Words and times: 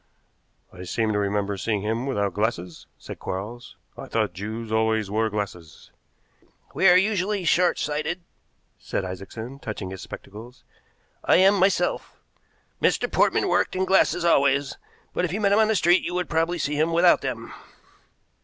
"I 0.73 0.81
seem 0.81 1.13
to 1.13 1.19
remember 1.19 1.57
seeing 1.57 1.83
him 1.83 2.07
without 2.07 2.33
glasses," 2.33 2.87
said 2.97 3.19
Quarles. 3.19 3.75
"I 3.95 4.07
thought 4.07 4.33
Jews 4.33 4.71
always 4.71 5.11
wore 5.11 5.29
glasses." 5.29 5.91
"We 6.73 6.87
are 6.89 6.97
usually 6.97 7.43
short 7.43 7.77
sighted," 7.77 8.21
said 8.79 9.05
Isaacson, 9.05 9.59
touching 9.59 9.91
his 9.91 10.01
spectacles, 10.01 10.63
"I 11.23 11.35
am 11.35 11.53
myself. 11.59 12.19
Mr. 12.81 13.11
Portman 13.11 13.47
worked 13.47 13.75
in 13.75 13.85
glasses 13.85 14.25
always, 14.25 14.75
but 15.13 15.23
if 15.23 15.31
you 15.31 15.39
met 15.39 15.51
him 15.51 15.59
in 15.59 15.67
the 15.67 15.75
street 15.75 16.01
you 16.03 16.15
would 16.15 16.31
probably 16.31 16.57
see 16.57 16.73
him 16.73 16.93
without 16.93 17.21
them." 17.21 17.53